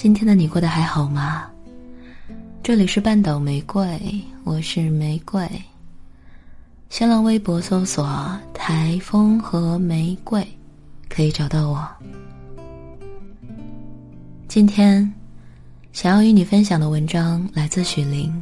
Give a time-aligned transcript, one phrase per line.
[0.00, 1.50] 今天的你过得还好吗？
[2.62, 4.00] 这里是半岛玫瑰，
[4.44, 5.44] 我是玫瑰。
[6.88, 8.06] 新浪微博搜索
[8.54, 10.46] “台风和玫瑰”，
[11.10, 11.84] 可以找到我。
[14.46, 15.12] 今天
[15.92, 18.32] 想要与你分享的文章来自许玲，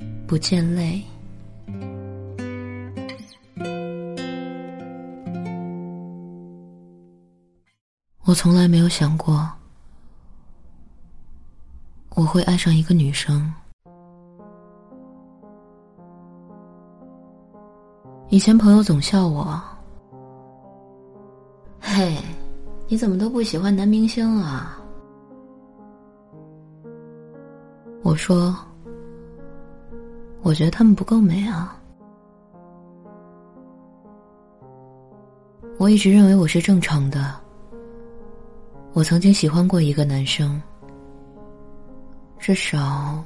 [0.26, 1.02] 《不见泪》。
[8.24, 9.50] 我从来没有想过，
[12.16, 13.52] 我会爱上一个女生。
[18.30, 19.60] 以前朋友总笑我
[21.78, 22.16] ：“嘿，
[22.88, 24.80] 你怎么都不喜欢男明星啊？”
[28.02, 28.56] 我说
[30.40, 31.78] ：“我觉得他们不够美啊。”
[35.78, 37.34] 我一直认为我是正常的。
[38.94, 40.58] 我曾经喜欢过一个男生，
[42.46, 43.24] 至少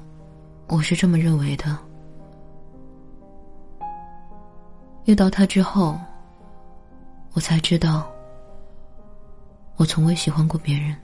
[0.66, 1.76] 我是这么认为的。
[5.04, 5.94] 遇到他之后，
[7.34, 8.10] 我才知道，
[9.76, 10.96] 我从未喜欢过别人。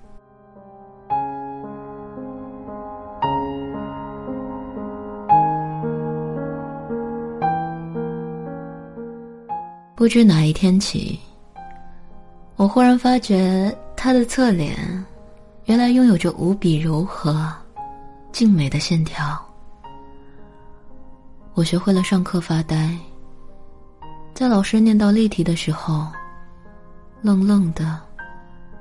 [9.94, 11.20] 不知哪一天起，
[12.56, 13.70] 我忽然发觉。
[13.94, 14.74] 他的侧脸，
[15.66, 17.46] 原来拥有着无比柔和、
[18.36, 19.42] 静美的线条。
[21.54, 22.94] 我学会了上课发呆，
[24.34, 26.06] 在老师念到例题的时候，
[27.22, 27.98] 愣愣的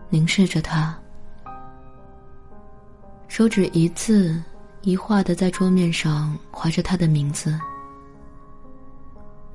[0.10, 0.94] 凝视着他，
[3.30, 4.44] 手指一字
[4.82, 7.58] 一画的在桌面上划着他的名字，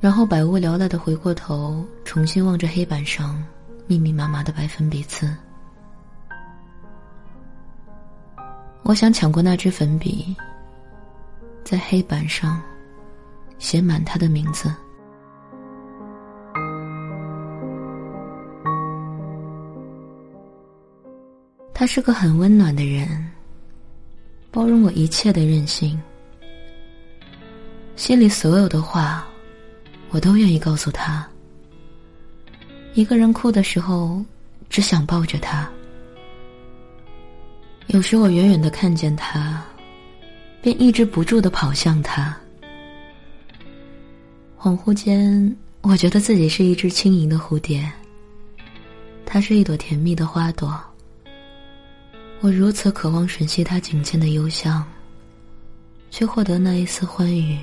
[0.00, 3.36] 然后百无聊赖的回过头，重新望着黑板上
[3.86, 5.30] 密密麻麻的白粉笔字。
[8.82, 10.34] 我想抢过那支粉笔，
[11.62, 12.60] 在黑板上
[13.58, 14.74] 写满他的名字。
[21.72, 23.08] 他是个很温暖的人，
[24.50, 25.98] 包容我一切的任性，
[27.96, 29.24] 心里所有的话，
[30.10, 31.26] 我都愿意告诉他。
[32.94, 34.22] 一个人哭的时候，
[34.68, 35.70] 只想抱着他。
[37.92, 39.60] 有时我远远的看见他，
[40.62, 42.36] 便抑制不住的跑向他。
[44.56, 47.90] 恍惚间，我觉得自己是一只轻盈的蝴蝶，
[49.26, 50.80] 他是一朵甜蜜的花朵。
[52.38, 54.86] 我如此渴望吮吸他颈间的幽香，
[56.12, 57.58] 却获得那一丝欢愉。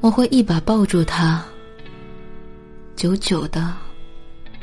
[0.00, 1.44] 我会一把抱住他，
[2.96, 3.70] 久久的、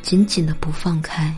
[0.02, 1.32] 紧紧的不放开。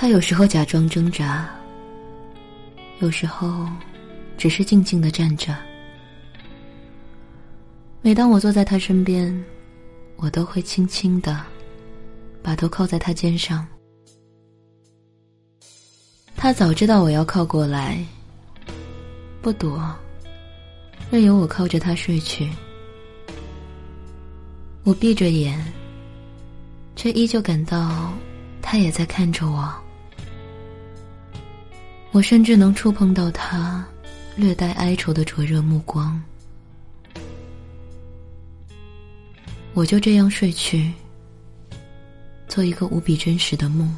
[0.00, 1.52] 他有时候假装挣扎，
[3.00, 3.66] 有时候
[4.36, 5.56] 只是静静的站着。
[8.00, 9.44] 每当我坐在他身边，
[10.14, 11.44] 我都会轻轻的
[12.44, 13.66] 把头靠在他肩上。
[16.36, 17.98] 他早知道我要靠过来，
[19.42, 19.82] 不躲，
[21.10, 22.48] 任由我靠着他睡去。
[24.84, 25.60] 我闭着眼，
[26.94, 28.12] 却依旧感到
[28.62, 29.74] 他也在看着我。
[32.10, 33.86] 我甚至能触碰到他
[34.34, 36.20] 略带哀愁的灼热目光，
[39.74, 40.92] 我就这样睡去，
[42.48, 43.94] 做一个无比真实的梦，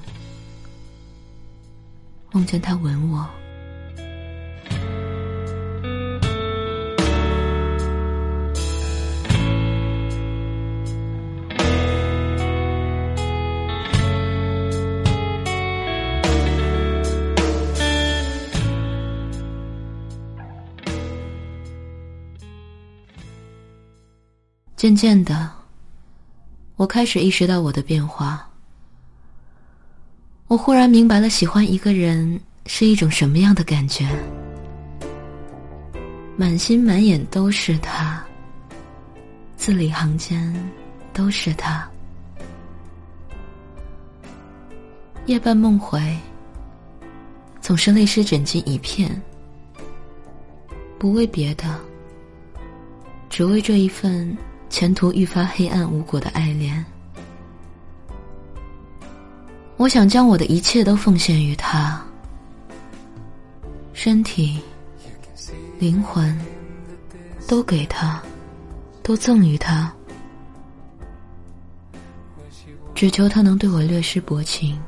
[2.32, 3.28] 梦见他吻我。
[24.80, 25.46] 渐渐的，
[26.76, 28.48] 我开始意识到我的变化。
[30.46, 34.08] 我忽然明白了，喜欢一个人是一种什么样的感觉。
[36.34, 38.24] 满心满眼都是他，
[39.54, 40.50] 字里行间
[41.12, 41.86] 都是他。
[45.26, 46.00] 夜半梦回，
[47.60, 49.20] 总是泪湿枕巾一片，
[50.98, 51.78] 不为别的，
[53.28, 54.34] 只为这一份。
[54.70, 56.82] 前途愈发黑暗无果的爱恋，
[59.76, 62.00] 我想将我的一切都奉献于他，
[63.92, 64.60] 身体、
[65.80, 66.38] 灵魂
[67.48, 68.22] 都给他，
[69.02, 69.92] 都赠予他。
[72.94, 74.80] 只求他能对我略施薄情。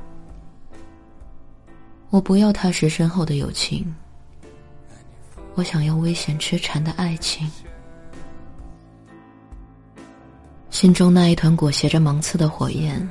[2.10, 3.92] 我不要踏实深厚的友情，
[5.54, 7.50] 我想要危险痴缠的爱情。
[10.82, 13.08] 心中那一团裹挟着芒刺的火焰，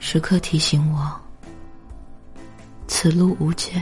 [0.00, 1.08] 时刻提醒我：
[2.88, 3.80] 此路无艰。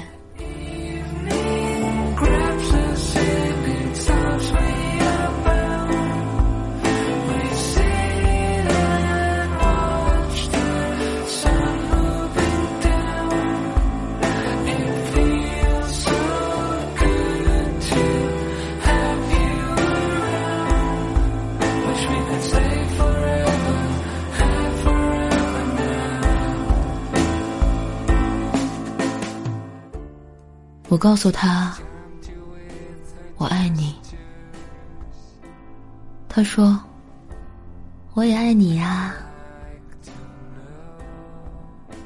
[30.93, 31.75] 我告诉他，
[33.39, 33.97] 我爱你。
[36.29, 36.79] 他说，
[38.13, 39.15] 我也爱你呀。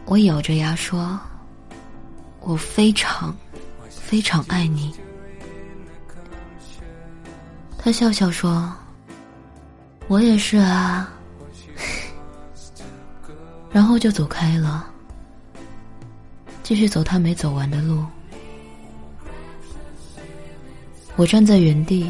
[0.05, 1.19] 我咬着牙说，
[2.39, 3.35] 我非常
[3.91, 4.95] 非常爱你。
[7.77, 8.73] 他笑笑说，
[10.07, 11.13] 我也是啊。
[13.73, 14.87] 然后就走开了，
[16.63, 18.05] 继续走他没走完的路。
[21.17, 22.07] 我站在原地，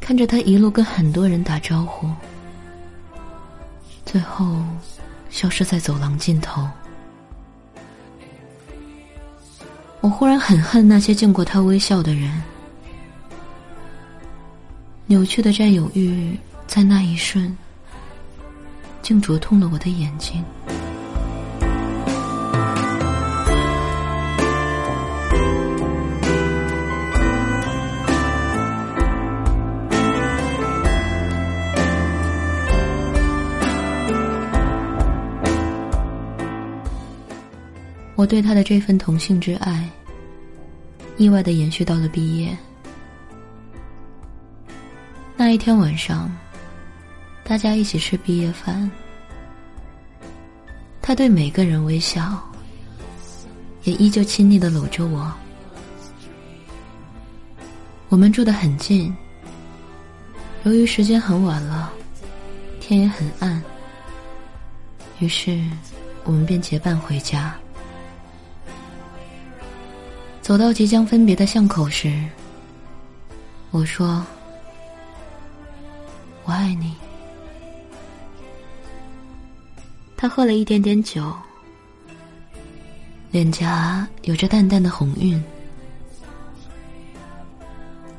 [0.00, 2.08] 看着他一路跟很多人打招呼，
[4.06, 4.56] 最后
[5.28, 6.66] 消失在走廊尽头。
[10.00, 12.42] 我忽然很恨那些见过他微笑的人，
[15.04, 17.54] 扭曲的占有欲在那一瞬，
[19.02, 20.42] 竟灼痛了我的眼睛。
[38.18, 39.88] 我对他的这份同性之爱，
[41.18, 42.58] 意外的延续到了毕业。
[45.36, 46.28] 那一天晚上，
[47.44, 48.90] 大家一起吃毕业饭，
[51.00, 52.42] 他对每个人微笑，
[53.84, 55.32] 也依旧亲昵的搂着我。
[58.08, 59.16] 我们住得很近，
[60.64, 61.92] 由于时间很晚了，
[62.80, 63.62] 天也很暗，
[65.20, 65.64] 于是
[66.24, 67.56] 我们便结伴回家。
[70.48, 72.24] 走到即将分别的巷口时，
[73.70, 74.24] 我说
[76.46, 76.94] ：“我爱你。”
[80.16, 81.30] 他喝了一点点酒，
[83.30, 85.44] 脸颊有着淡淡的红晕。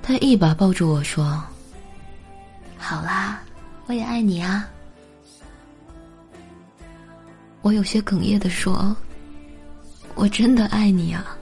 [0.03, 1.43] 他一把抱住我说
[2.77, 3.41] ：“好啦，
[3.87, 4.69] 我也爱你啊。”
[7.63, 8.95] 我有些哽咽的说
[10.13, 11.35] ：“我真的爱你啊。”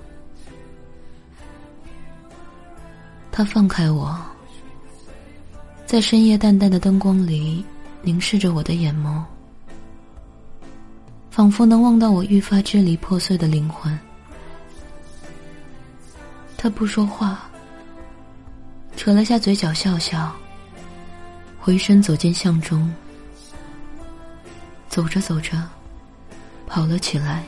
[3.38, 4.20] 他放开我，
[5.86, 7.64] 在深夜淡淡的灯光里
[8.02, 9.24] 凝视着我的眼眸，
[11.30, 13.96] 仿佛能望到我愈发支离破碎的灵魂。
[16.58, 17.48] 他不说话，
[18.96, 20.36] 扯了下嘴角笑笑，
[21.60, 22.92] 回身走进巷中，
[24.90, 25.62] 走着走着，
[26.66, 27.44] 跑了起来，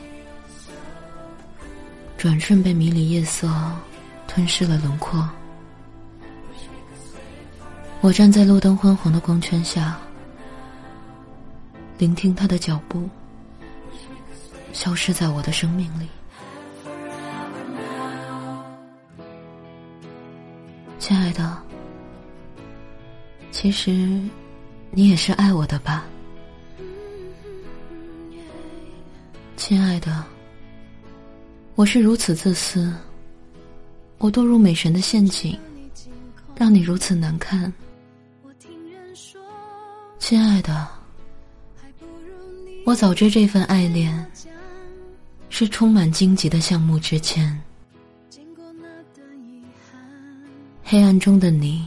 [2.16, 3.50] 转瞬被迷离夜色
[4.28, 5.28] 吞噬了轮廓。
[8.02, 9.98] 我站在路灯昏黄的光圈下，
[11.98, 13.06] 聆听他的脚步
[14.72, 16.08] 消失在我的生命里。
[20.98, 21.58] 亲爱的，
[23.50, 23.90] 其实
[24.92, 26.06] 你也是爱我的吧？
[29.58, 30.24] 亲爱的，
[31.74, 32.90] 我是如此自私，
[34.16, 35.58] 我堕入美神的陷阱，
[36.56, 37.70] 让你如此难堪。
[40.30, 40.86] 亲爱的，
[42.86, 44.24] 我早知这份爱恋
[45.48, 47.60] 是充满荆棘的橡木之签。
[50.84, 51.84] 黑暗中的你，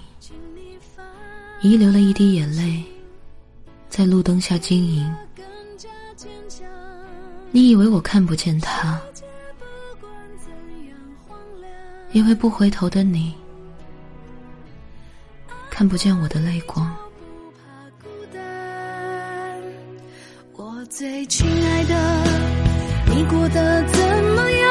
[1.62, 2.84] 遗留了一滴眼泪，
[3.88, 5.10] 在路灯下晶莹。
[7.50, 9.00] 你以为我看不见它，
[12.12, 13.34] 因为不回头的你，
[15.70, 16.94] 看不见我的泪光。
[20.96, 21.96] 最亲爱的，
[23.08, 24.00] 你过得怎
[24.36, 24.63] 么样？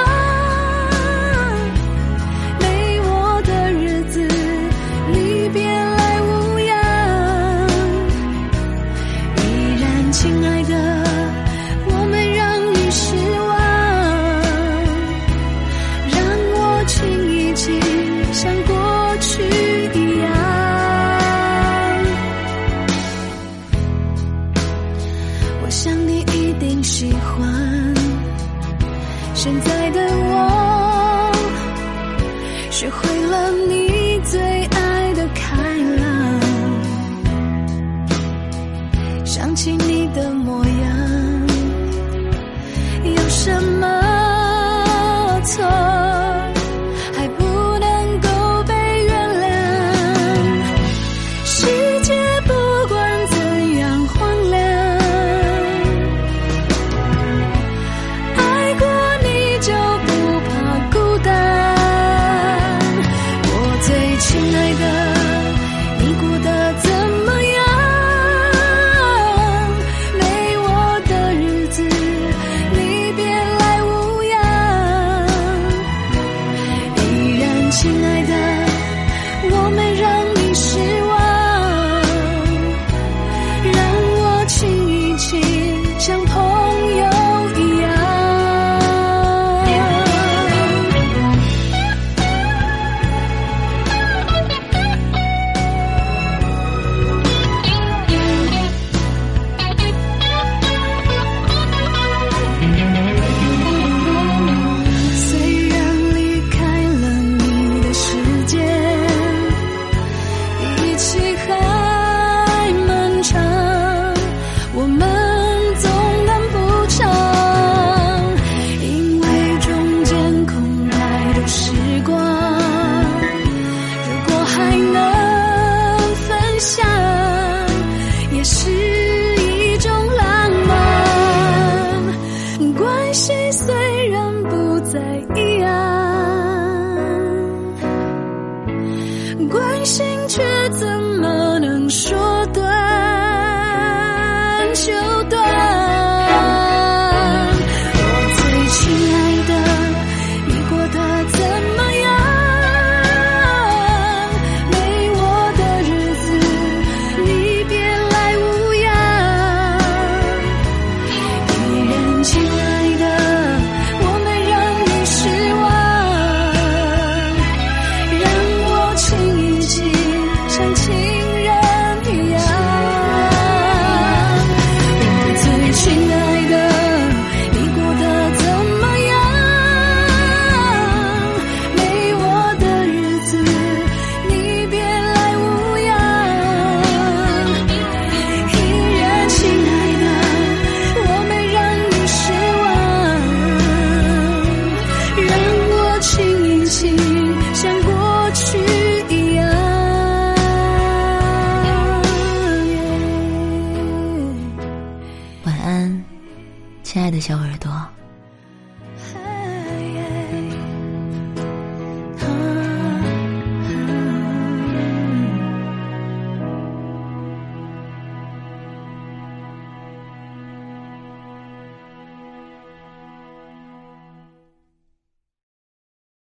[207.22, 207.81] 小耳朵。